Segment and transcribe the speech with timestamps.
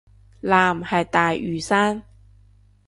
[0.41, 2.01] 藍係大嶼山